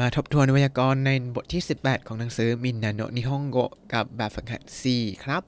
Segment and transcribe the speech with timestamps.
[0.00, 3.58] มาทบทวนไวยากรณ์ในบทที่ 18 ของหนังสือมินนาโนนิฮงโก
[3.92, 5.42] กับแบบฝึกหัด4ครับ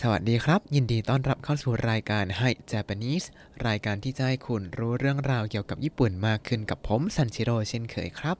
[0.00, 3.26] สวัสดีครับ ยินดีต้อนรับเข้าสู่รายการให้ Japanese
[3.66, 8.36] รายการที่จะให้คุณรู้เรื่องราวเกี่ยวกับญี่ปุ่นมากขึ้นกับผมซันชิโร่เช่นเคยครับ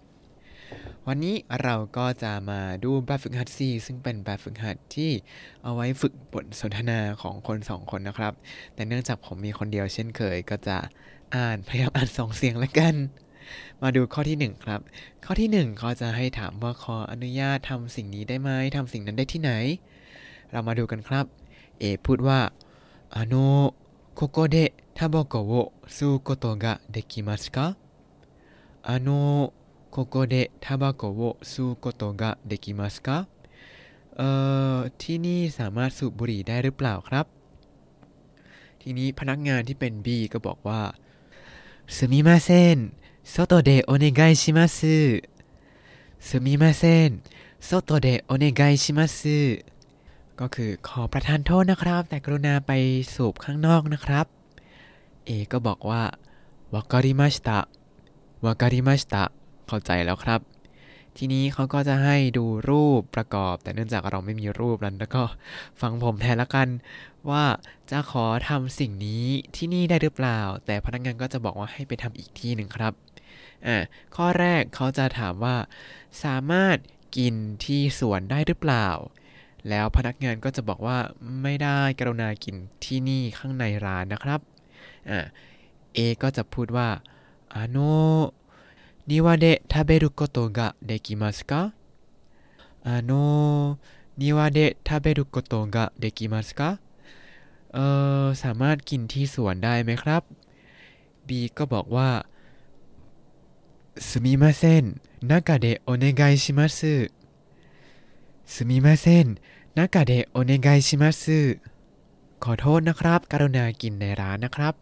[1.07, 5.11] วันนี้เราก็จะมาดูแบบฝึกหัด4ซึ่งเป็นแบบฝึกหัดที่
[5.62, 8.32] เอาไว้ฝึกบทสนทนาของคนสองคนนะครับ
[8.75, 10.79] แต่เนื่องจากผมมีคนเดียวเช่นเคย ก็จะ
[11.34, 12.96] อ่านพยายามอ่านสองเสียงแล้วกัน
[13.81, 14.79] มาดูข้อที่ 1 ครับ
[15.25, 19.51] ข้อที่ 1เขาจะให้ถามว่าขออนุญาตทำสิ่งนี้ได้ไหมทำสิ่งนั้นได้ที่ไหน
[20.51, 21.25] เรามาดูกันครับ
[21.79, 22.39] เอพูดว่า
[23.15, 23.36] あの
[24.19, 24.57] ここで
[24.97, 27.78] タバコを吸うことができますか
[28.83, 29.54] あの
[29.92, 33.28] ここでタバコを吸うことができますか
[34.17, 34.30] เอ่
[34.75, 37.25] อที่นี่สามารถสูบบุหรี่ได้หรือเปล่าครับ
[38.81, 40.81] ทีนี้พนักงานที่เป็น B ก็บอกว่า
[41.95, 42.78] すみません
[43.28, 45.23] 外でお願いします
[46.19, 47.22] すみません
[47.59, 49.64] 外でお願いします
[50.39, 52.72] ก็คือขอประทานโทษนะครับ แต่กรุณาไป
[53.14, 54.26] สูบข้างนอกนะครับ
[55.26, 56.03] เอก็บอกว่า
[56.73, 57.59] วาการิมาชิตะ
[58.45, 59.23] วาการิมาชิตะ
[59.67, 60.42] เข้าใจแล้วครับ
[61.17, 65.23] ทีนี้เขาก็จะให้ดูรูปประกอบ แต่เนื่องจากเราไม่มีรูปนั้นแล้วก็
[65.81, 66.67] ฟังผมแทนละกัน
[67.30, 67.44] ว่า
[67.92, 72.94] จะขอทำสิ่งนี้ที่นี่ได้หรือเปล่า แต่พนักงานก็จะบอกว่าให้ไปทำอีกที่หนึ่งครับ
[73.67, 73.78] อ่า
[74.16, 75.58] ข้อแรกเขาจะถามว่า
[76.23, 76.78] สามารถ
[77.17, 78.88] กินที่สวนได้หรือเปล่า
[79.70, 80.98] แล้วพนักงานก็จะบอกว่า
[81.42, 84.39] ไม่ได้กรุณากินที่นี่ข้างในร้านนะครับ
[85.09, 85.20] อ่า
[85.94, 86.89] เอก็จะพูดว่า
[87.56, 87.78] あの
[89.06, 91.73] 庭で食べることができますか
[92.84, 93.78] あの
[94.17, 96.80] 庭で食べることができますか
[97.73, 97.86] เอ่
[98.23, 100.23] อสามารถกินที่สวนได้ไหมครับ
[101.28, 102.09] B ก็บอกว่า
[103.98, 107.12] すみません中でお願いします
[108.45, 109.38] すみません
[109.76, 111.59] 中でお願いします
[112.44, 114.73] ขอโทษนะครับ กรุณากินในร้านนะครับ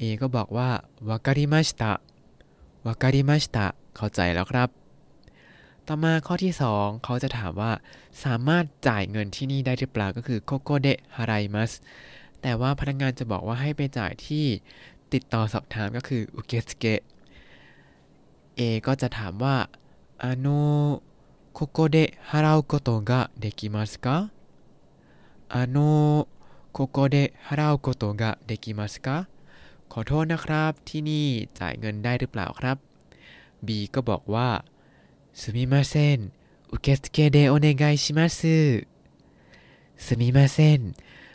[0.00, 0.70] A ก็บอกว่า
[1.08, 1.92] วาการิมาชิตะ
[2.86, 3.66] วาการิมาชิตะ
[3.96, 4.68] เข้าใจแล้วครับ
[5.86, 7.72] ต่อมาข้อที่ 2 เขาจะถามว่า
[8.24, 11.72] สามารถจ่ายเงินที่นี่ได้หรือเปล่าก็คือโคโกเดฮารายมัส
[12.42, 14.46] แต่ว่าพนักงานจะบอกว่าให้ไปจ่ายที่
[15.12, 17.00] ติดต่อสอบถามก็คืออุเกสเกะ
[18.56, 19.56] A ก็จะถามว่า
[20.18, 21.02] あの
[21.52, 24.30] ここで払うことができますか
[25.48, 26.28] あの
[26.72, 29.28] ここで払うことができますか
[29.88, 31.26] ขอโทษนะครับ ที่นี่
[31.58, 32.76] จ่ายเงินได้หรือเปล่าครับ
[33.66, 34.48] B ก็บอกว่า
[35.40, 36.32] すみません
[36.70, 38.86] 受付でお願いします
[39.96, 40.94] すみません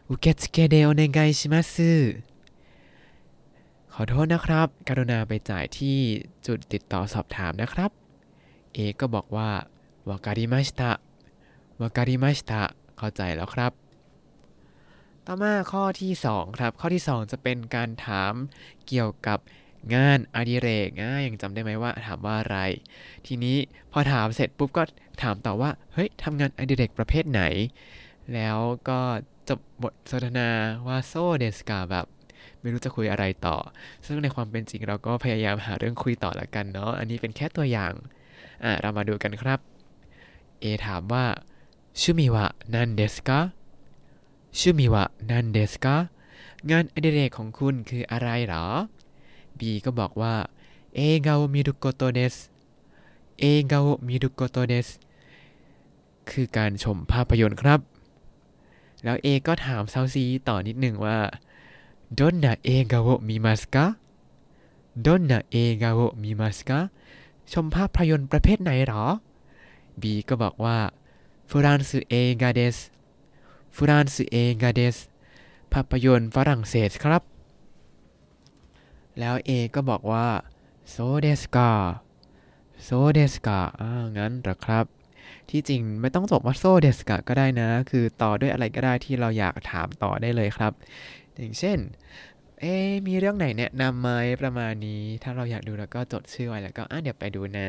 [0.09, 2.21] 受付でお願いします
[4.00, 5.98] ขอโทษนะครับ กรุณาไปจ่ายที่
[6.46, 7.90] จุดติดต่อสอบถามนะครับ
[8.74, 9.50] เอก็บอกว่า
[10.08, 10.92] วาการิมาชิตะ
[11.80, 12.62] วาการิมาชิตะ
[12.98, 13.72] เข้าใจแล้วครับ
[15.26, 18.32] ต่อมาข้อที่ 2 ครับ ข้อที่ 2 จะเป็นการถาม
[18.86, 19.38] เกี่ยวกับ
[19.94, 22.58] งานอดิเรกอ่ายังจำได้ไหมว่าถามว่าอะไร
[23.26, 23.56] ทีนี้
[23.92, 24.82] พอถามเสร็จปุ๊บก็
[25.22, 27.42] ถามต่อว่า เฮ้ยทำงานอดิเรกประเภทไหน
[28.34, 29.00] แล้วก็
[29.48, 30.50] จบบทสนทนา
[30.86, 32.06] ว่าโซเดสกาแบบ
[32.60, 33.56] ไม่รู้จะคุยอะไรต่อ
[34.06, 37.92] ซึ่งในความเป็นจริงเราก็พยายามหาเรื่องคุยต่อละกันเนาะอันนี้เป็นแค่ตัวอย่าง
[38.64, 39.60] อะเรามาดูกันครับ
[40.60, 41.24] เอถามว่า
[42.00, 43.38] ชื่อมีวะนันเดสกา
[44.58, 45.96] ชื่อมีวะนันเดสกา
[46.70, 48.66] งานอดิเรกของคุณคืออะไรหรอ
[49.58, 50.34] B ก็บอกว่า
[50.94, 52.34] เอกาโอมิรุโกโตเดส
[53.38, 54.88] เอกาโอมิรุโกโตเดส
[56.30, 57.80] คือการชมภาพยนตร์ครับ
[59.04, 61.18] แล้ว A ก็ถามเซาซีต่อนิดหนึ่งว่า
[62.11, 63.97] どんな映画を見ますか
[64.95, 66.91] どんな映画を見ますか
[67.51, 69.05] ชมภาพยนตร์ประเภทไหนหรอ
[70.01, 70.77] B ก็บอกว่า
[71.49, 72.91] フランス映画です
[73.75, 75.09] フランス映画です
[75.73, 77.21] ภาพยนตร์ฝรั่งเศสครับ
[79.19, 80.27] แล้ว A ก็บอกว่า
[80.89, 81.69] โซเดสกา
[82.83, 84.85] โซเดสกาอ่างั้นเหรอครับ
[85.49, 90.71] ที่จริงไม่ต้องจบว่าโซเดสกาก็ได้นะ คือต่อด้วยอะไรก็ได้ที่เราอยากถามต่อได้เลยครับ
[91.38, 91.78] อย่างเช่น
[92.60, 92.74] เอ๊
[93.06, 94.10] มีเรื่องไหนแนะนำไหม
[94.42, 97.68] ประมาณนี้ ถ้าเราอยากดูแล้วก็จดชื่อไว้แล้วก็อะเดี๋ยวไปดูนะ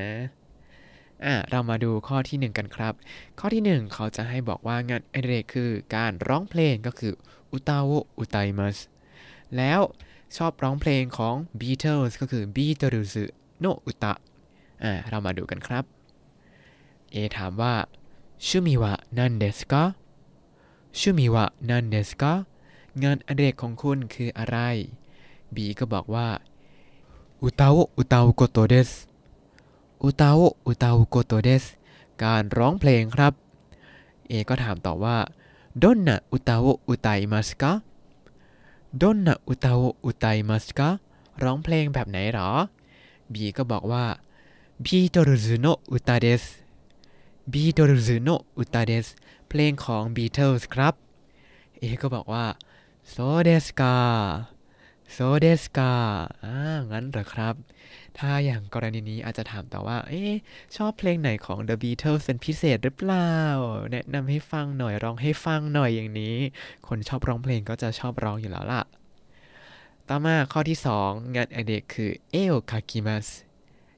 [1.26, 2.94] อะเรามาดูข้อที่ 1 กันครับ
[3.40, 7.14] ข้อที่ 1 เขาจะให้บอกว่างานอดิเรกคือการร้องเพลงก็คือ
[7.52, 8.78] อุตาโวอุตไยมัส
[9.58, 9.82] แล้ว
[10.38, 13.14] ชอบร้องเพลงของ Beatles ก็คือ Beatles
[13.60, 14.14] โนอุตะ
[14.84, 15.84] อ่าเรามาดูกันครับ
[17.12, 17.74] เอถามว่า
[18.48, 19.84] ชื่อมีวะนันเดสกะ
[21.00, 22.34] ชื่อมีวะนันเดสกะ
[23.04, 24.58] งานอดิเรกของคุณคืออะไร
[25.56, 26.28] บีก็บอกว่า
[27.44, 28.90] อุตาวอุตาวโกโตเดส
[30.04, 31.64] อุตาวอุตาวโกโตเดส
[32.24, 33.34] การร้องเพลงครับ
[34.28, 35.18] เอก็ถามต่อว่า
[35.82, 37.72] ดอนนะอุตาวอุตายมัสกะ
[39.02, 40.90] ดอนนะอุตาวอุตายมัสกะ
[41.44, 42.50] ร้องเพลงแบบไหนหรอ
[43.34, 44.06] บีก็บอกว่า
[44.86, 46.44] บีโตรุซุโนอุตาเดส
[47.52, 49.08] บีโตรุซุโนอุตาเดส
[49.48, 50.94] เพลงของ Beatles ครับ
[51.78, 52.46] เอก็บอกว่า
[53.12, 53.96] โซเดสกา
[55.14, 55.94] โซเดสกา
[56.44, 56.58] อ่า
[56.92, 57.56] งั้นเหรอครับ
[58.18, 60.24] ถ้าอย่างกรณีนี้อาจจะถามต่อว่า เอ๊
[60.76, 63.34] ชอบเพลงไหนของ The Beatles เป็นพิเศษหรือเปล่า
[63.92, 66.36] แนะนำให้ฟังหน่อย ร้องให้ฟังหน่อยอย่างนี้
[66.88, 68.84] คนชอบร้องเพลงก็จะชอบร้องอยู่แล้วล่ะ
[70.08, 73.28] ต่อมาข้อที่ 2 งานอดิเรกคือเอโอคาคิมัส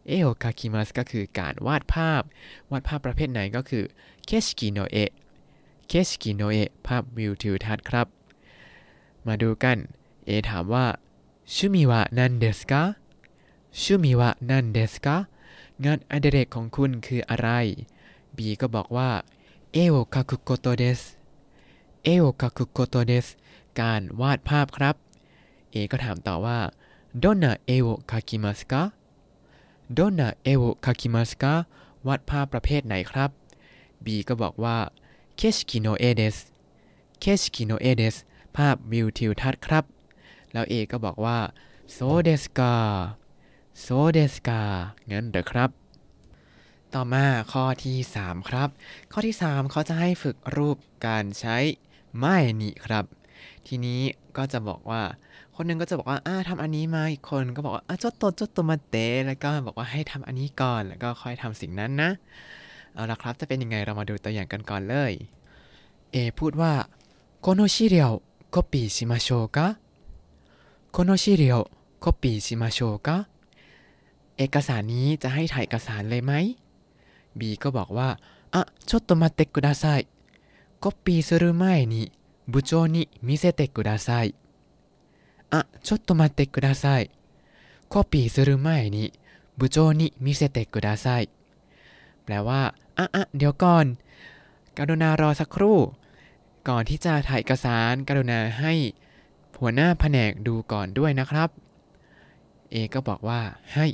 [0.07, 2.22] 絵をかきます ก็คือการวาดภาพ
[2.72, 3.84] วาดภาพประเภทไหนก็คือ
[4.25, 8.08] 景色の絵景色の絵 ภาพวิวทิวทัศน์ครับ
[9.27, 9.77] มาดูกัน
[10.25, 10.85] A ถามว่า
[11.53, 15.15] 趣味は何ですか趣味は何ですか
[15.83, 17.50] งานอดิเรกของคุณคืออะไร
[18.38, 19.09] B ก็บอกว่า
[19.74, 21.01] 絵をかくことです
[22.03, 23.27] 絵をかくことです
[23.79, 24.95] การวาดภาพครับ
[25.71, 26.59] A ก็ถามต่อว่า
[27.24, 31.53] どんな絵をかきますかどんな絵をかきますか
[32.07, 33.29] วาดภาพประเภทไหนครับ
[34.06, 34.77] B ก็บอกว่า
[35.38, 36.38] 景色の絵です
[37.19, 38.15] 景色の絵です
[38.57, 39.83] ภาพวิวทิวทัศน์ครับ
[40.53, 41.38] แล้ว A ก็บอกว่า
[41.92, 44.62] そうですかそうですか
[45.12, 45.69] งั้นหรอครับ
[46.94, 48.69] ต่อมาข้อที่ 3 ครับ
[49.12, 50.77] ข้อที่ 3 เขาจะให้ฝึกรูป
[51.07, 51.57] การใช้
[52.19, 53.06] ไม่นีครับ
[53.68, 54.01] ทีนี้
[54.38, 55.01] ก็จะบอกว่า
[55.56, 62.09] คนนึงก็จะบอกว่าอ่าทำอันนี้มาอีกคนก็บอกว่าอ่าจดตัวจดตัวมาเตะแล้วก็บอกว่าให้ทำอันนี้ก่อนแล้วก็ค่อยทำสิ่งนั้นนะ
[62.94, 65.12] เอาละครับจะเป็นยังไงเรามาดูตัวอย่างกันก่อนเลย
[66.12, 66.74] เอพูดว่า
[67.42, 68.12] โกโนชิเรียว
[68.50, 69.78] コピーしましょうか
[70.93, 71.70] この資料
[72.00, 73.28] コピーしましょうか
[74.37, 76.32] เอกสารนี้จะให้ถ่ายเอกสารเลยไหม
[77.38, 78.08] B ก็บอกว่า
[78.55, 80.08] อ่ะちょっと待ってください
[80.81, 82.12] コピーする前に
[82.49, 84.34] 部長に見せてください
[85.50, 87.11] あちょっと待ってください
[87.88, 89.12] コピーする前に
[89.58, 91.28] 部長に見せてください
[92.25, 93.87] แปลว่าอ่ะอ่ะเดี๋ยวก่อน
[94.78, 95.78] กรุณารอสักครู่
[96.69, 98.74] ก่อนที่จะถ่ายเอกสารกรุณาให้
[99.60, 101.50] หัวหน้าแผนกดูก่อนด้วยนะครับ
[102.72, 103.42] เอก็บอกว่า
[103.74, 103.88] ให้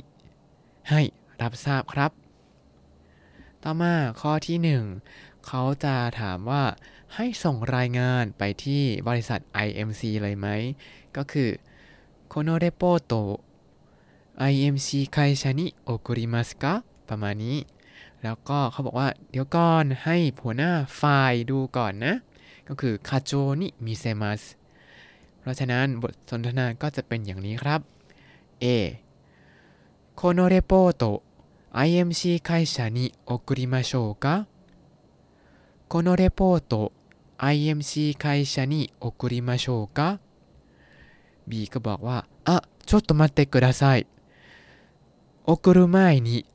[0.90, 1.00] ให้
[1.42, 2.10] รับทราบครับ
[3.62, 4.58] ต่อมาข้อที่
[5.02, 6.64] 1 เขาจะถามว่า
[7.14, 10.46] ให้ส่งรายงานไปที่บริษัท IMC เลยไหม
[11.16, 11.50] ก็คือ
[12.32, 13.14] こคレポート
[14.50, 16.64] IMC 会社に送りますか
[17.08, 17.56] ประมาณนี้
[18.22, 22.14] แล้วก็เขาบอกว่าเดี๋ยวก่อนให้หัวหน้าไฟล์ดูก่อนนะ
[22.67, 23.31] ก็คือคาโจ
[23.61, 24.41] นิมิเซมัส
[25.39, 27.81] เพราะฉะนั้นบทสนทนาก็จะเป็นอย่างนี้ครับ
[28.63, 28.65] A
[30.19, 31.23] このレポート
[31.73, 34.47] IMC 会社に送りましょうか
[35.87, 36.91] このレポート
[37.37, 40.19] IMC 会社に送りましょうか
[41.47, 44.07] B ก็บอกว่าอ่ะちょっと待ってください
[45.45, 46.45] 送る前に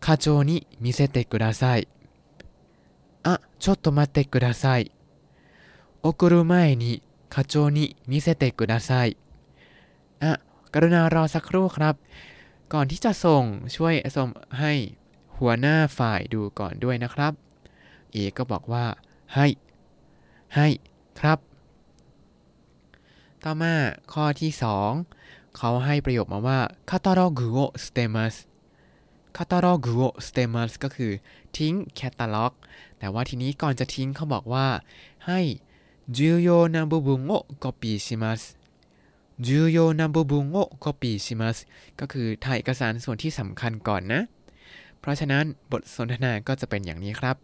[0.00, 1.88] 課長に見せてください。
[3.22, 4.90] あ、ちょっと待ってください。
[6.04, 9.16] 送る前に課長に見せてください。
[10.22, 10.40] อ่ะ
[10.72, 11.94] กรุณารอสักครู่ครับ
[12.72, 13.44] ก่อนที่จะส่ง
[13.76, 14.28] ช่วยส่ง
[14.58, 14.72] ให้
[15.38, 17.32] หัวหน้าฝ่ายดูก่อนด้วยนะครับ
[18.12, 18.84] เอก็บอกว่า
[19.34, 19.46] ให้
[20.54, 20.68] ให้
[21.20, 21.38] ครับ
[23.44, 23.74] ต่อมา
[24.12, 24.50] ข้อที่
[25.02, 26.60] 2 เขาให้ประโยคมาว่า
[26.90, 28.34] คาตาโรกุโอสเตมัส
[29.36, 31.12] คาตาล็อกโอสเตมัสก็คือ
[31.56, 32.52] ทิ้งแคตตาล็อก
[32.98, 34.66] แต่ว่าทีนี้ก่อนจะทิ้งเขาบอกว่า
[35.26, 35.40] ให้
[36.08, 38.58] 重要な部分をコピーします
[39.38, 44.28] 重要な部分をコピーしますก็คือถ่ายเอกสารส่วนที่สำคัญก่อนนะ
[45.00, 47.36] เพราะฉะนั้นบทสนทนาก็จะเป็นอย่างนี้ครับ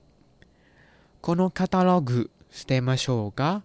[1.24, 3.62] このカタログ捨てましょうか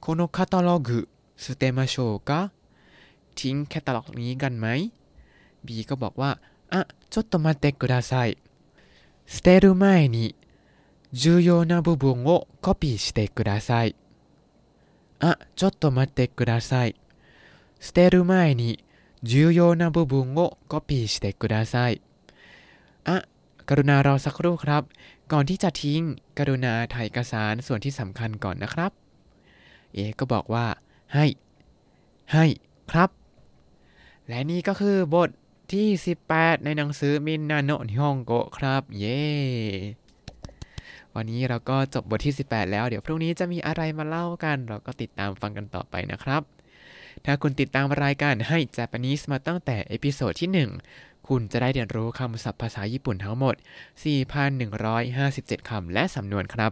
[0.00, 2.52] このカタログ捨てましょうか
[3.34, 4.66] ทิ้งแคตตาล็อกนี้กันไหม
[5.66, 8.38] B ก็บอกว่าあ、ちょっと待ってください。
[9.26, 10.34] 捨てる前に
[11.12, 13.96] 重要な部分をコピーしてください。
[15.20, 16.96] あ、ちょっと待ってください。
[17.80, 18.84] 捨てる前に
[19.22, 22.02] 重要な部分をコピーしてください。
[23.04, 23.26] อ่ะ
[23.68, 24.82] กรุณารอสักครู่ครับ
[25.32, 26.02] ก่อนที่จะทิ้ง
[26.38, 28.92] กรุณาถ่ายเอกสารส่วนที่สำคัญก่อนนะครับ
[29.94, 30.66] เอก็บอกว่า
[31.14, 31.26] ให้
[32.32, 32.44] ให้
[32.90, 33.10] ครับ
[34.28, 35.30] และนี่ก็คือบท
[35.72, 35.88] ที่
[36.26, 39.20] 18 ในหนังสือมินนาโนะนิฮงโกะครับ เย้
[41.15, 46.41] วันนี้เราก็จบบทที่ 18 แล้วเดี๋ยวพรุ่งนี้จะมีอะไรมาเล่ากัน เราก็ติดตามฟังกันต่อไปนะครับ
[47.25, 53.55] ถ้าคุณติดตามรายการให้ Japanese มาตั้งแต่ episode ที่ 1 คุคุณจะได้เรียนรู้คำศัพท์ภาษาญี่ปุ่นทั้งหมด
[54.81, 56.71] 4,157 คำและสำนวนครับ